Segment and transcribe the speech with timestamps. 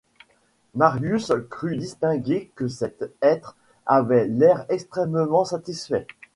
[0.73, 3.55] Marius crut distinguer que cet être
[3.85, 6.07] avait l’air extrêmement satisfait.